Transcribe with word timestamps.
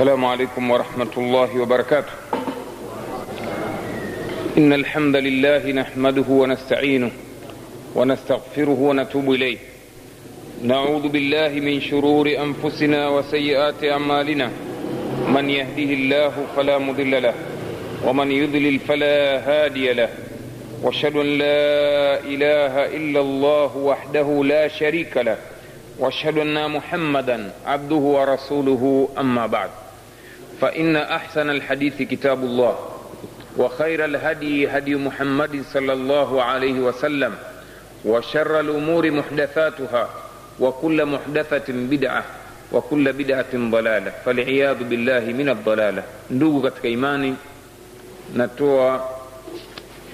السلام 0.00 0.24
عليكم 0.24 0.70
ورحمة 0.70 1.12
الله 1.16 1.60
وبركاته. 1.60 2.12
إن 4.58 4.72
الحمد 4.72 5.16
لله 5.16 5.72
نحمده 5.72 6.24
ونستعينه 6.28 7.10
ونستغفره 7.94 8.80
ونتوب 8.80 9.32
إليه. 9.32 9.58
نعوذ 10.62 11.08
بالله 11.08 11.48
من 11.48 11.80
شرور 11.80 12.26
أنفسنا 12.28 13.08
وسيئات 13.08 13.84
أعمالنا. 13.84 14.50
من 15.28 15.50
يهده 15.50 15.90
الله 15.92 16.32
فلا 16.56 16.78
مضل 16.78 17.22
له 17.22 17.34
ومن 18.04 18.32
يضلل 18.32 18.78
فلا 18.78 19.16
هادي 19.48 19.92
له. 19.92 20.08
وأشهد 20.82 21.16
أن 21.16 21.26
لا 21.26 21.60
إله 22.24 22.74
إلا 22.96 23.20
الله 23.20 23.76
وحده 23.76 24.44
لا 24.44 24.68
شريك 24.68 25.16
له. 25.16 25.36
وأشهد 25.98 26.38
أن 26.38 26.70
محمدا 26.70 27.52
عبده 27.66 27.96
ورسوله 28.16 29.08
أما 29.18 29.46
بعد. 29.46 29.70
فإن 30.60 30.96
أحسن 30.96 31.50
الحديث 31.50 32.02
كتاب 32.02 32.44
الله 32.44 32.78
وخير 33.56 34.04
الهدي 34.04 34.68
هدي 34.68 34.94
محمد 34.96 35.62
صلى 35.72 35.92
الله 35.92 36.42
عليه 36.42 36.72
وسلم 36.80 37.34
وشر 38.04 38.60
الأمور 38.60 39.10
محدثاتها 39.10 40.08
وكل 40.60 41.06
محدثة 41.06 41.64
بدعة 41.68 42.24
وكل 42.72 43.12
بدعة 43.12 43.52
ضلالة 43.54 44.12
فالعياذ 44.24 44.84
بالله 44.84 45.20
من 45.20 45.48
الضلالة. 45.48 46.02
Ndugu 46.30 46.60
katika 46.62 46.88
imani 46.88 47.36
natoa 48.34 49.08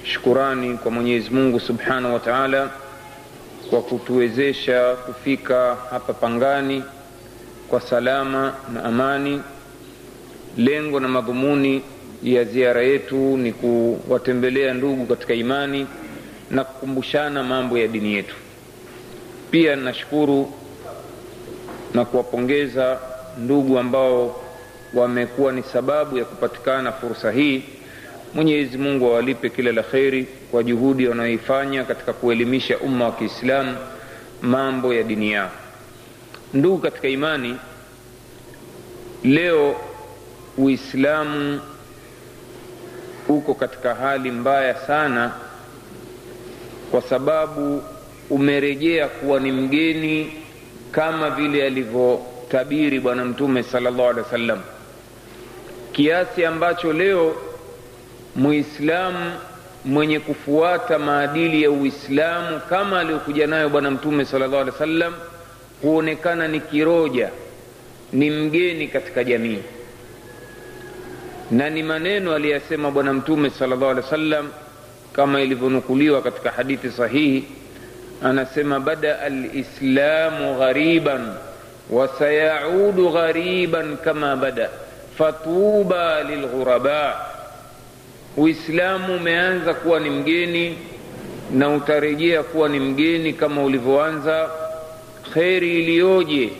shukurani 0.05 0.74
kwa 0.79 0.91
mwenyezi 0.91 1.30
mungu 1.30 1.60
subhanahu 1.60 2.15
wa 2.15 2.21
taala 2.21 2.71
kwa 3.71 3.83
kutuwezesha 3.83 4.95
kufika 4.95 5.77
hapa 5.91 6.13
lengo 10.56 11.01
na 11.01 11.09
madhumuni 11.09 11.83
ya 12.23 12.45
ziara 12.45 12.83
yetu 12.83 13.16
ni 13.37 13.52
kuwatembelea 13.52 14.74
ndugu 14.74 15.07
katika 15.07 15.35
imani 15.35 15.87
na 16.51 16.65
kukumbushana 16.65 17.43
mambo 17.43 17.79
ya 17.79 17.87
dini 17.88 18.15
yetu. 18.15 18.35
Pia 19.51 19.76
nashukuru 19.76 20.52
na 21.95 22.04
kuwapongeza 22.04 22.98
ndugu 23.38 23.79
ambao 23.79 24.40
wamekuwa 24.95 25.52
ni 25.52 25.63
sababu 25.63 26.18
ya 26.18 26.24
kupatikana 26.24 26.93
fursa 26.93 27.30
hii. 27.32 27.63
Mwenyezi 28.35 28.79
mungu 28.79 29.07
awalipe 29.07 29.51
kila 29.51 29.73
la 29.73 29.82
kheri 29.82 30.26
kwa 30.51 30.63
juhudi 30.63 31.07
wanayoifanya 31.09 31.85
katika 31.85 32.13
kuelimisha 32.13 32.79
umma 32.79 33.04
wa 33.04 33.13
kiislamu 33.13 33.76
mambo 34.43 34.95
ya 34.95 35.02
dini 35.02 35.32
yao. 35.32 35.51
Ndugu 36.54 36.79
katika 36.79 37.09
imani 37.09 37.57
leo 39.24 39.76
uislamu 40.59 41.60
uko 43.29 43.54
katika 43.54 43.95
hali 43.95 44.30
mbaya 44.30 44.74
sana 44.74 45.32
kwa 46.90 47.02
sababu 47.02 47.82
umerejea 48.30 49.09
kuwa 49.09 49.40
ni 49.40 49.52
mgeni 49.52 50.32
kama 50.93 51.30
vile 51.30 51.66
alivyotabiri 51.66 53.01
bwana 53.01 53.24
mtume 53.24 53.63
salllah 53.63 54.07
alehi 54.09 54.18
wa 54.21 54.30
sallam 54.30 54.60
kiasi 55.93 56.45
ambacho 56.45 56.93
leo 56.93 57.35
muislamu 58.37 59.32
mwenye 59.85 60.20
kufuata 60.20 60.98
maadili 60.98 61.63
ya 61.63 61.70
uislamu 61.70 62.60
kama 62.68 63.01
aliyokuja 63.01 63.46
nayo 63.46 63.68
bwana 63.68 63.91
mtume 63.91 64.25
salllah 64.25 64.53
alehi 64.60 64.70
wa 64.70 64.78
sallam 64.78 65.15
huonekana 65.82 66.48
ni 66.48 66.60
kiroja 66.60 67.31
ni 68.12 68.31
mgeni 68.31 68.88
katika 68.88 69.25
jamii 69.25 69.59
na 71.50 71.71
ni 71.71 71.83
maneno 71.83 72.34
aliyasema 72.34 72.91
bwana 72.91 73.12
mtume 73.12 73.50
salllah 73.50 73.83
alehi 73.91 74.05
wa 74.05 74.11
sallam 74.11 74.49
kama 75.12 75.41
ilivyonukuliwa 75.41 76.22
katika 76.22 76.50
hadithi 76.50 76.91
sahihi. 76.91 77.44
Anasema 78.22 78.81
badaa 78.81 79.28
lislamu 79.28 80.54
ghariban 80.59 81.34
wasayaudu 81.91 83.10
ghariban 83.10 83.97
kama 83.97 84.37
bada 84.37 84.70
fatuba 85.19 86.22
lilghuraba. 86.22 87.26
Uislamu 88.37 89.15
umeanza 89.16 89.75
kuwa 89.75 90.00
ni 90.00 90.10
mgeni 90.10 90.78
na 91.53 91.69
utarejea 91.70 92.43
kuwa 92.43 92.69
ni 92.69 92.81
mgeni 92.81 93.32
kama 93.32 93.62
ulivyoanza. 93.62 94.50
Kheri 95.34 95.78
iliyoje 95.82 96.50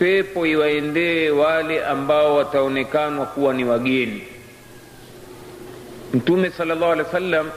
pepo 0.00 0.46
iwaendee 0.46 1.30
wale 1.30 1.84
ambao 1.84 2.36
wataonekanwa 2.36 3.26
kuwa 3.26 3.54
ni 3.54 3.64
wageni. 3.64 4.22
Mtume 6.14 6.50
sala 6.50 6.74
llahu 6.74 6.92
alehi 6.92 7.06
wa 7.06 7.12
sallam 7.12 7.50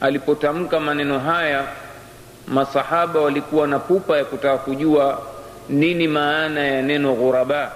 alipotamka 0.00 0.80
maneno 0.80 1.18
haya 1.18 1.64
masahaba 2.48 3.20
walikuwa 3.20 3.66
na 3.66 3.78
pupa 3.78 4.18
ya 4.18 4.24
kutaka 4.24 4.58
kujua 4.58 5.22
nini 5.68 6.08
maana 6.08 6.60
ya 6.66 6.82
neno 6.82 7.14
ghuraba. 7.14 7.72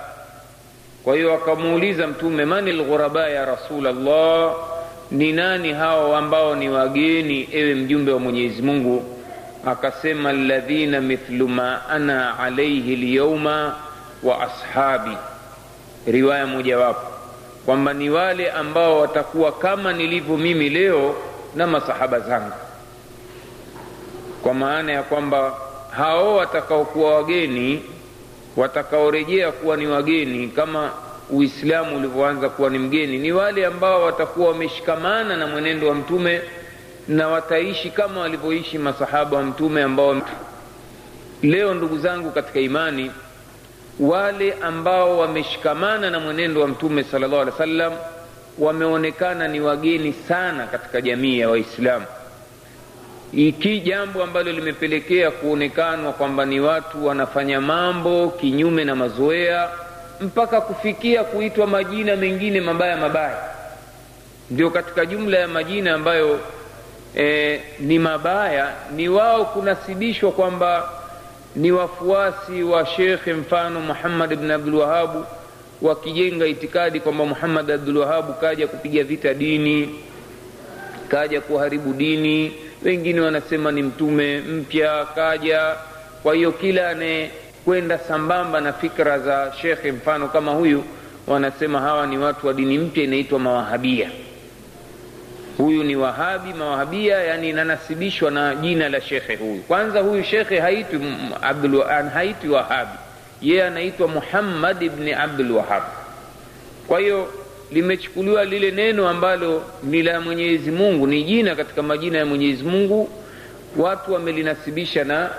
Kwa 1.05 1.17
hiyo 1.17 1.35
akamuuliza 1.35 2.07
mtume 2.07 2.45
mani 2.45 2.73
lghuraba 2.73 3.29
ya 3.29 3.45
rasulllah 3.45 4.55
ni 5.11 5.33
nani 5.33 5.73
hao 5.73 6.17
ambao 6.17 6.55
ni 6.55 6.69
wageni 6.69 7.49
ewe 7.53 7.75
mjumbe 7.75 8.13
wa 8.13 8.19
mwenyezi 8.19 8.63
mungu? 8.63 9.05
Akasema 9.67 10.33
ladhina 10.33 11.01
mithlu 11.01 11.49
ma 11.49 11.89
ana 11.89 12.39
alaihi 12.39 12.97
lyauma 12.97 13.86
wa 14.23 14.41
ashabi. 14.41 15.17
Riwaya 16.07 16.47
mojawapo 16.47 17.07
kwamba 17.67 17.93
ni 17.95 18.11
wale 18.11 18.51
ambao 18.51 19.01
watakuwa 19.01 19.53
kama 19.53 19.93
nilivyo 19.93 20.37
mimi 20.37 20.69
leo 20.71 21.15
na 21.55 21.67
masahaba 21.67 22.21
zangu. 22.21 22.53
Kwa 24.43 24.55
maana 24.55 24.93
ya 24.93 25.03
kwamba 25.03 25.55
hao 25.91 26.37
watakaokuwa 26.37 27.15
wageni 27.15 27.83
watakaorejea 28.57 29.53
kuwa 29.53 29.77
ni 29.77 29.87
wageni 29.87 30.49
kama 30.49 30.91
uislamu 31.31 31.97
ulivyoanza 31.97 32.49
kuwa 32.49 32.71
ni 32.71 32.79
mgeni 32.79 33.19
ni 33.19 33.33
wale 33.33 33.67
ambao 33.67 34.03
watakuwa 34.03 34.49
wameshikamana 34.49 35.37
na 35.37 35.47
mwenendo 35.47 35.89
wa 35.89 35.95
mtume 35.95 36.41
na 37.09 37.29
wataishi 37.29 37.91
kama 37.91 38.21
walivyoishi 38.21 38.79
masahaba 38.79 39.37
wa 39.37 39.43
mtume 39.43 39.83
ambao 39.83 40.17
leo 41.43 41.75
ndugu 41.75 41.99
zangu 41.99 42.31
katika 42.31 42.61
imani 42.61 43.11
wale 44.01 44.53
ambao 44.63 45.19
wameshikamana 45.19 46.11
na 46.11 46.21
mwenendo 46.21 46.61
wa 46.61 46.69
mtume 46.69 47.05
sala 47.05 47.27
llahu 47.27 47.43
alehi 47.43 47.51
wa 47.53 47.59
sallam 47.67 47.93
wameonekana 48.59 49.49
ni 49.49 49.61
wageni 49.61 50.13
sana 50.13 50.67
katika 50.67 51.01
jamii 51.01 51.39
ya 51.39 51.49
waislamu. 51.51 52.07
Iki 53.33 53.81
jambo 53.81 54.23
ambalo 54.23 54.53
limepelekea 54.53 55.31
kuonekanwa 55.31 56.13
kwamba 56.13 56.45
ni 56.45 56.61
watu 56.61 57.07
wanafanya 57.07 57.61
mambo 57.61 58.29
kinyume 58.31 58.85
na 58.85 58.95
mazoea 58.97 59.69
mpaka 60.21 60.61
kufikia 60.61 61.25
kuitwa 61.25 61.67
majina 61.67 62.17
mengine 62.17 62.61
mabaya 62.61 62.97
mabaya. 62.97 63.37
Ndio 64.51 64.71
katika 64.71 65.07
jumla 65.07 65.39
ya 65.39 65.49
majina 65.49 65.95
ambayo 65.95 66.41
e, 67.17 67.61
ni 67.81 67.99
mabaya 67.99 68.73
ni 68.97 69.09
wao 69.09 69.45
kunasibishwa 69.45 70.33
kwamba 70.33 70.89
ni 71.57 71.73
wafuasi 71.73 72.63
wa 72.63 72.87
shekhe 72.87 73.33
mfano 73.33 73.81
muhammad 73.81 74.37
bn 74.37 74.51
abdulwahabu 74.51 75.25
wakijenga 75.83 76.47
itikadi 76.47 77.01
kwamba 77.01 77.27
muhammad 77.27 77.71
abdulwahabu 77.71 78.33
kaja 78.33 78.67
kupiga 78.67 79.05
vita 79.05 79.35
dini 79.35 79.95
kaja 81.09 81.41
kuharibu 81.41 81.93
dini. 81.93 82.53
Wengine 82.83 83.21
wanasema 83.21 83.73
ni 83.73 83.83
mtume 83.83 84.39
mpya 84.41 85.05
kaja. 85.15 85.77
Kwa 86.23 86.35
hiyo 86.35 86.53
kila 86.53 86.89
anayekwenda 86.89 87.99
sambamba 87.99 88.61
na 88.61 88.73
fikra 88.73 89.19
za 89.19 89.53
shekhe 89.63 89.93
mfano 89.93 90.29
kama 90.29 90.53
huyu 90.53 90.85
wanasema 91.27 91.81
hawa 91.81 92.07
ni 92.07 92.19
watu 92.19 92.47
wa 92.47 92.53
dini 92.53 92.79
mpya 92.79 93.05
inaitwa 93.05 93.39
mawahabia 93.39 94.11
huyu 95.59 95.85
ni 95.85 95.97
wahabi 95.97 96.53
mawahabia 96.55 97.19
yani 97.19 97.51
inanasibishwa 97.51 98.31
na 98.31 98.55
jina 98.55 98.89
la 98.89 99.01
shekhe 99.01 99.37
huyu. 99.37 99.63
Kwanza 99.63 100.01
huyu 100.01 100.25
shekhe 100.25 100.61
haitwi 100.61 101.01
haitwi 102.15 102.49
wahabi. 102.51 102.99
Yeye 103.43 103.65
anaitwa 103.65 104.09
muhammad 104.09 104.83
ibni 104.83 105.13
abdulwahab 105.13 105.83
kwa 106.89 107.01
hiyo 107.01 107.29
limechukuliwa 107.73 108.45
lile 108.45 108.71
neno 108.71 109.09
ambalo 109.09 109.63
ni 109.83 110.03
la 110.03 110.21
mwenyezi 110.21 110.71
mungu 110.71 111.07
ni 111.07 111.25
jina 111.25 111.57
katika 111.57 111.83
majina 111.83 112.19
ya 112.19 112.27
mwenyezi 112.27 112.65
mungu. 112.65 113.11
Watu 113.77 114.13
wamelinasibisha 114.13 115.05
na 115.05 115.31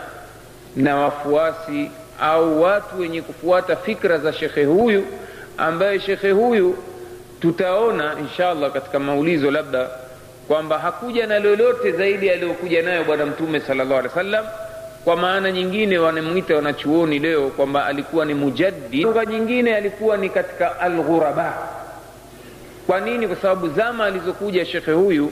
na 0.76 0.96
wafuasi 0.96 1.92
au 2.22 2.62
watu 2.62 3.00
wenye 3.00 3.22
kufuata 3.22 3.76
fikra 3.76 4.18
za 4.18 4.34
shekhe 4.34 4.66
huyu 4.66 5.06
ambaye 5.58 6.00
shekhe 6.00 6.32
huyu 6.32 6.78
tutaona 7.42 8.16
inshallah 8.20 8.72
katika 8.72 9.00
maulizo 9.00 9.52
labda 9.52 9.90
kwamba 10.48 10.80
hakuja 10.80 11.28
na 11.28 11.40
lolote 11.40 11.92
zaidi 11.92 12.30
aliyokuja 12.30 12.82
nayo 12.82 13.04
bwana 13.04 13.26
mtume 13.26 13.60
sala 13.60 13.84
llahu 13.84 14.00
alehi 14.00 14.08
wa 14.08 14.24
sallam 14.24 14.46
kwa 15.04 15.16
maana 15.16 15.52
nyingine 15.52 15.98
wanamwita 15.98 16.56
wanachuoni 16.56 17.20
leo 17.20 17.50
kwamba 17.50 17.86
alikuwa 17.86 18.26
ni 18.26 18.34
mujaddid. 18.34 19.04
Lugha 19.04 19.26
nyingine 19.26 19.76
alikuwa 19.76 20.18
ni 20.18 20.30
katika 20.30 20.80
alghuraba. 20.80 21.54
Kwa 22.88 23.00
nini? 23.02 23.28
Kwa 23.28 23.36
sababu 23.36 23.70
zama 23.70 24.06
alizokuja 24.06 24.66
shekhe 24.66 24.92
huyu 24.92 25.32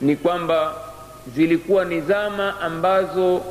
ni 0.00 0.16
kwamba 0.16 0.74
zilikuwa 1.34 1.84
ni 1.84 2.00
zama 2.00 2.60
ambazo 2.60 3.42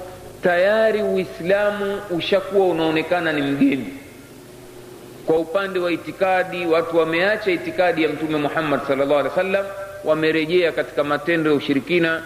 tayari 0.44 1.02
uislamu 1.04 2.02
ushakuwa 2.10 2.68
unaonekana 2.68 3.34
ni 3.34 3.42
mgeni. 3.42 3.94
Kwa 5.26 5.38
upande 5.40 5.80
wa 5.80 5.92
itikadi 5.92 6.66
watu 6.66 6.98
wameacha 6.98 7.52
itikadi 7.52 8.04
ya 8.04 8.10
mtume 8.10 8.38
muhammad 8.38 8.88
salllah 8.88 9.20
alih 9.20 9.32
wa 9.32 9.36
sallam 9.36 9.66
wamerejea 10.04 10.72
katika 10.72 11.04
matendo 11.04 11.50
ya 11.50 11.56
ushirikina 11.56 12.22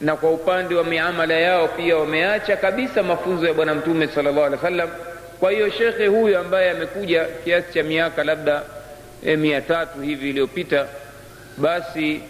na 0.00 0.16
kwa 0.16 0.30
upande 0.30 0.74
wa 0.74 0.84
miamala 0.84 1.34
yao 1.34 1.68
pia 1.68 1.96
wameacha 1.96 2.56
kabisa 2.56 3.02
mafunzo 3.02 3.46
ya 3.46 3.54
bwana 3.54 3.74
mtume 3.74 4.08
salllah 4.08 4.44
alih 4.46 4.62
wa 4.62 4.68
sallam 4.70 4.88
kwa 5.40 5.50
hiyo 5.50 5.70
shekhe 5.70 6.06
huyu 6.06 6.38
ambaye 6.38 6.70
amekuja 6.70 7.24
kiasi 7.44 7.72
cha 7.74 7.82
miaka 7.82 8.24
labda 8.24 8.62
e, 9.26 9.36
mia 9.36 9.60
tatu 9.60 10.00
hivi 10.00 10.30
iliyopita 10.30 10.86
basi 11.56 12.20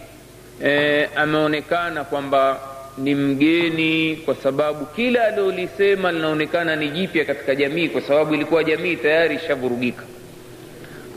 e, 0.63 1.09
ameonekana 1.15 2.03
kwamba 2.03 2.59
ni 2.97 3.15
mgeni 3.15 4.15
kwa 4.25 4.35
sababu 4.35 4.85
kila 4.85 5.23
aliolisema 5.27 6.11
linaonekana 6.11 6.75
ni 6.75 6.89
jipya 6.89 7.25
katika 7.25 7.55
jamii 7.55 7.89
kwa 7.89 8.01
sababu 8.01 8.33
ilikuwa 8.33 8.63
jamii 8.63 8.95
tayari 8.95 9.35
ishavurugika. 9.35 10.03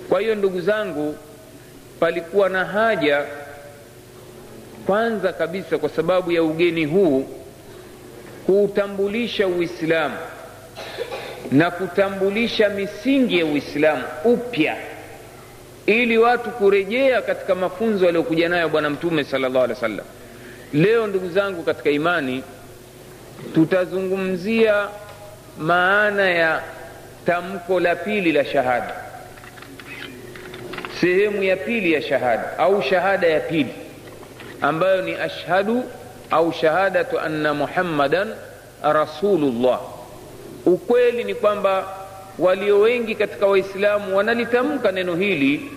Kwa 0.08 0.20
hiyo 0.20 0.34
ndugu 0.34 0.61
zangu 0.61 1.17
palikuwa 2.00 2.49
na 2.49 2.64
haja 2.64 3.25
kwanza 4.87 5.33
kabisa 5.33 5.79
kwa 5.79 5.88
sababu 5.88 6.33
ya 6.33 6.43
ugeni 6.43 6.85
huu 6.85 7.29
kuutambulisha 8.47 9.47
uislamu 9.47 10.17
na 11.53 11.71
kutambulisha 11.71 12.69
misingi 12.69 13.38
ya 13.38 13.47
uislamu 13.47 14.03
upya 14.25 14.77
ili 15.87 16.19
watu 16.19 16.50
kurejea 16.50 17.23
katika 17.23 17.55
mafunzo 17.55 18.09
aliyokuja 18.09 18.49
nayo 18.49 18.69
bwana 18.69 18.91
mtume 18.91 19.25
salllah 19.25 19.62
alih 19.62 19.77
wa 19.77 19.81
sallam 19.81 20.06
leo 20.73 21.06
ndugu 21.06 21.29
zangu 21.29 21.62
katika 21.62 21.91
imani 21.91 22.43
tutazungumzia 23.55 24.88
maana 25.59 26.31
ya 26.31 26.62
tamko 27.27 27.81
la 27.81 27.97
pili 27.97 28.33
la 28.33 28.44
shahada. 28.44 28.94
Sehemu 31.00 31.43
ya 31.43 31.56
pili 31.56 31.93
ya 31.93 32.03
shahada 32.03 32.59
au 32.59 32.83
shahada 32.83 33.27
ya 33.27 33.41
pili 33.41 33.75
ambayo 34.61 35.03
ni 35.03 35.14
ashhadu 35.14 35.85
au 36.31 36.53
shahadatu 36.53 37.20
anna 37.20 37.55
muhammadan 37.55 38.35
rasulullah. 38.82 39.81
Ukweli 40.67 41.25
ni 41.25 41.35
kwamba 41.35 41.85
walio 42.38 42.81
wengi 42.81 43.14
katika 43.14 43.47
waislamu 43.47 44.17
wanalitamka 44.17 44.93
neno 44.93 45.14
hili 45.14 45.70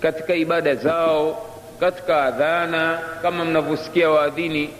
katika 0.00 0.34
ibada 0.34 0.74
zao 0.74 1.46
katika 1.80 2.24
adhana 2.24 2.98
kama 3.22 3.44
mnavyosikia 3.44 4.10
waadhini 4.10 4.70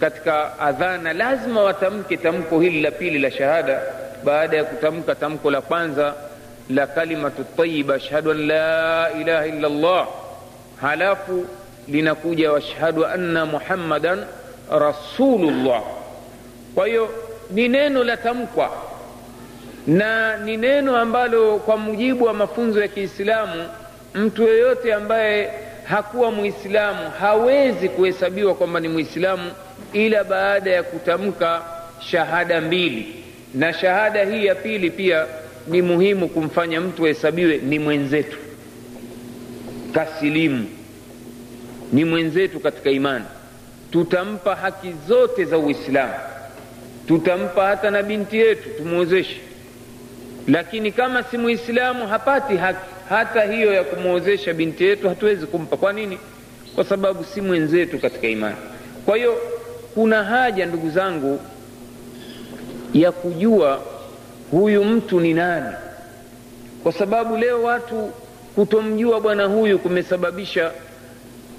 katika 0.00 0.58
adhana 0.58 1.12
lazima 1.12 1.62
watamke 1.62 2.16
tamko 2.16 2.60
hili 2.60 2.80
la 2.82 2.90
pili 2.90 3.18
la 3.18 3.30
shahada. 3.30 3.80
Baada 4.24 4.56
ya 4.56 4.64
kutamka 4.64 5.14
tamko 5.14 5.50
la 5.50 5.60
kwanza 5.60 6.14
la 6.70 6.86
kalimatu 6.86 7.44
tayiba 7.56 7.94
ashhadu 7.94 8.30
an 8.30 8.46
la 8.46 9.10
ilaha 9.20 9.46
illa 9.46 9.68
llah 9.68 10.06
halafu 10.80 11.46
linakuja 11.88 12.52
washhadu 12.52 13.06
anna 13.06 13.46
muhammadan 13.46 14.24
rasulullah. 14.70 15.82
Kwa 16.74 16.86
hiyo 16.86 17.08
ni 17.50 17.68
neno 17.68 18.04
la 18.04 18.16
tamkwa. 18.16 18.70
Na 19.86 20.36
ni 20.36 20.56
neno 20.56 20.96
ambalo 20.96 21.58
kwa 21.58 21.76
mujibu 21.76 22.24
wa 22.24 22.34
mafunzo 22.34 22.80
ya 22.80 22.88
kiislamu 22.88 23.64
mtu 24.14 24.42
yeyote 24.42 24.94
ambaye 24.94 25.50
hakuwa 25.84 26.30
mwislamu 26.30 27.10
hawezi 27.20 27.88
kuhesabiwa 27.88 28.54
kwamba 28.54 28.80
ni 28.80 28.88
mwislamu 28.88 29.50
ila 29.92 30.24
baada 30.24 30.70
ya 30.70 30.82
kutamka 30.82 31.62
shahada 32.00 32.60
mbili. 32.60 33.24
Na 33.54 33.72
shahada 33.72 34.24
hii 34.24 34.46
ya 34.46 34.54
pili 34.54 34.90
pia 34.90 35.26
ni 35.66 35.82
muhimu 35.82 36.28
kumfanya 36.28 36.80
mtu 36.80 37.04
ahesabiwe 37.04 37.58
ni 37.58 37.78
mwenzetu. 37.78 38.36
Kasilimu 39.94 40.66
ni 41.92 42.04
mwenzetu 42.04 42.60
katika 42.60 42.90
imani. 42.90 43.24
Tutampa 43.90 44.54
haki 44.54 44.94
zote 45.08 45.44
za 45.44 45.58
uislamu. 45.58 46.12
Tutampa 47.08 47.66
hata 47.66 47.90
na 47.90 48.02
binti 48.02 48.38
yetu 48.38 48.68
tumwozeshe 48.78 49.40
lakini 50.48 50.92
kama 50.92 51.22
si 51.22 51.38
muislamu 51.38 52.06
hapati 52.06 52.56
haki. 52.56 52.78
Hata 53.08 53.42
hiyo 53.52 53.72
ya 53.72 53.84
kumwozesha 53.84 54.54
binti 54.54 54.84
yetu 54.84 55.08
hatuwezi 55.08 55.46
kumpa. 55.46 55.76
Kwa 55.76 55.92
nini? 55.92 56.18
Kwa 56.74 56.84
sababu 56.84 57.24
si 57.24 57.40
mwenzetu 57.40 57.98
katika 57.98 58.28
imani. 58.28 58.56
Kwa 59.06 59.16
hiyo 59.16 59.36
kuna 59.94 60.24
haja 60.24 60.66
ndugu 60.66 60.90
zangu 60.90 61.40
ya 62.94 63.12
kujua 63.12 63.80
huyu 64.50 64.84
mtu 64.84 65.20
ni 65.20 65.34
nani. 65.34 65.74
Kwa 66.82 66.92
sababu 66.92 67.36
leo 67.36 67.62
watu 67.62 68.10
kutomjua 68.54 69.20
bwana 69.20 69.44
huyu 69.44 69.78
kumesababisha 69.78 70.72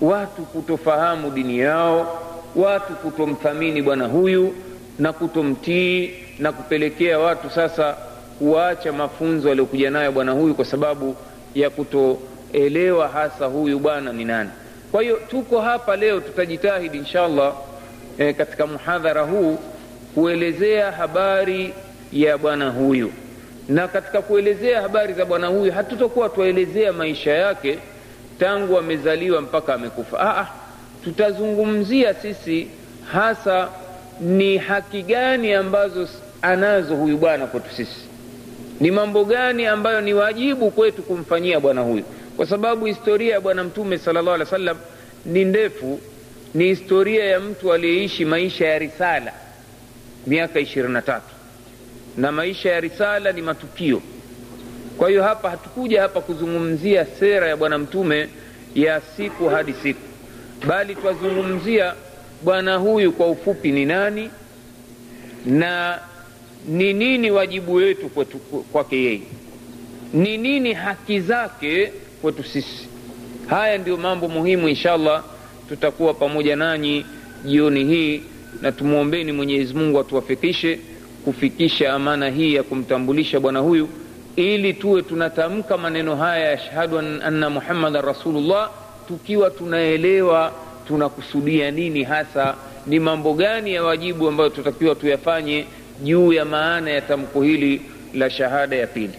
watu 0.01 0.41
kutofahamu 0.41 1.31
dini 1.31 1.59
yao 1.59 2.23
watu 2.55 2.93
kutomthamini 2.93 3.81
bwana 3.81 4.05
huyu 4.07 4.53
na 4.99 5.13
kutomtii 5.13 6.11
na 6.39 6.51
kupelekea 6.51 7.19
watu 7.19 7.49
sasa 7.49 7.95
kuacha 8.39 8.91
mafunzo 8.93 9.51
aliyokuja 9.51 9.91
nayo 9.91 10.11
bwana 10.11 10.31
huyu 10.31 10.55
kwa 10.55 10.65
sababu 10.65 11.15
ya 11.55 11.69
kutoelewa 11.69 13.07
hasa 13.07 13.45
huyu 13.45 13.79
bwana 13.79 14.13
ni 14.13 14.25
nani. 14.25 14.49
Kwa 14.91 15.01
hiyo 15.01 15.19
tuko 15.29 15.61
hapa 15.61 15.95
leo 15.95 16.19
tutajitahidi 16.19 16.97
inshallah 16.97 17.53
e, 18.17 18.33
katika 18.33 18.67
muhadhara 18.67 19.21
huu 19.21 19.57
kuelezea 20.15 20.91
habari 20.91 21.73
ya 22.13 22.37
bwana 22.37 22.69
huyu. 22.69 23.11
Na 23.69 23.87
katika 23.87 24.21
kuelezea 24.21 24.81
habari 24.81 25.13
za 25.13 25.25
bwana 25.25 25.47
huyu 25.47 25.71
hatutokuwa 25.71 26.29
tuwaelezea 26.29 26.93
maisha 26.93 27.31
yake 27.33 27.79
tangu 28.39 28.77
amezaliwa 28.77 29.41
mpaka 29.41 29.73
amekufa. 29.73 30.17
Aa, 30.21 30.47
tutazungumzia 31.03 32.13
sisi 32.13 32.67
hasa 33.11 33.69
ni 34.19 34.57
haki 34.57 35.01
gani 35.03 35.53
ambazo 35.53 36.07
anazo 36.41 36.95
huyu 36.95 37.17
bwana 37.17 37.47
kwetu 37.47 37.69
sisi. 37.75 38.01
Ni 38.79 38.91
mambo 38.91 39.25
gani 39.25 39.65
ambayo 39.65 40.01
ni 40.01 40.13
wajibu 40.13 40.71
kwetu 40.71 41.03
kumfanyia 41.03 41.59
bwana 41.59 41.81
huyu? 41.81 42.03
Kwa 42.37 42.45
sababu 42.45 42.85
historia 42.85 43.33
ya 43.33 43.41
bwana 43.41 43.63
mtume 43.63 43.97
sallallahu 43.97 44.35
alaihi 44.35 44.43
wasallam 44.53 44.77
wa 44.77 44.83
sallam 44.83 45.33
ni 45.33 45.45
ndefu 45.45 45.99
ni 46.53 46.63
historia 46.65 47.25
ya 47.25 47.39
mtu 47.39 47.73
aliyeishi 47.73 48.25
maisha 48.25 48.67
ya 48.67 48.79
risala 48.79 49.33
miaka 50.27 50.59
ishirini 50.59 50.93
na 50.93 51.01
tatu. 51.01 51.33
Na 52.17 52.31
maisha 52.31 52.69
ya 52.71 52.79
risala 52.79 53.31
ni 53.31 53.41
matukio 53.41 54.01
kwa 54.97 55.09
hiyo 55.09 55.23
hapa 55.23 55.49
hatukuja 55.49 56.01
hapa 56.01 56.21
kuzungumzia 56.21 57.05
sera 57.05 57.47
ya 57.47 57.57
bwana 57.57 57.77
mtume 57.77 58.29
ya 58.75 59.01
siku 59.01 59.49
hadi 59.49 59.73
siku. 59.73 59.99
Bali 60.67 60.95
twazungumzia 60.95 61.93
bwana 62.43 62.75
huyu 62.75 63.11
kwa 63.11 63.27
ufupi 63.27 63.71
ni 63.71 63.85
nani 63.85 64.29
na 65.45 65.99
ni 66.67 66.93
nini 66.93 67.31
wajibu 67.31 67.73
wetu 67.73 68.09
kwake 68.71 69.03
yeye. 69.03 69.21
Ni 70.13 70.37
nini 70.37 70.73
haki 70.73 71.19
zake 71.19 71.93
kwetu 72.21 72.43
sisi. 72.43 72.87
Haya 73.47 73.77
ndio 73.77 73.97
mambo 73.97 74.27
muhimu 74.27 74.67
inshallah 74.69 75.23
tutakuwa 75.69 76.13
pamoja 76.13 76.55
nanyi 76.55 77.05
jioni 77.45 77.83
hii 77.85 78.21
na 78.61 78.71
tumwombeni 78.71 79.31
mwenyezi 79.31 79.73
mungu 79.73 79.99
atuwafikishe 79.99 80.79
kufikisha 81.25 81.93
amana 81.93 82.29
hii 82.29 82.53
ya 82.53 82.63
kumtambulisha 82.63 83.39
bwana 83.39 83.59
huyu 83.59 83.89
ili 84.37 84.73
tuwe 84.73 85.01
tunatamka 85.01 85.77
maneno 85.77 86.15
haya 86.15 86.49
ya 86.51 86.57
shahadu 86.57 86.99
anna 86.99 87.49
muhammadan 87.49 88.05
rasulullah 88.05 88.69
tukiwa 89.07 89.49
tunaelewa 89.49 90.51
tunakusudia 90.87 91.71
nini 91.71 92.03
hasa 92.03 92.55
ni 92.85 92.99
mambo 92.99 93.33
gani 93.33 93.73
ya 93.73 93.83
wajibu 93.83 94.27
ambayo 94.27 94.49
tutakiwa 94.49 94.95
tuyafanye 94.95 95.65
juu 96.03 96.33
ya 96.33 96.45
maana 96.45 96.91
ya 96.91 97.01
tamko 97.01 97.41
hili 97.41 97.81
la 98.13 98.29
shahada 98.29 98.75
ya 98.75 98.87
pili 98.87 99.13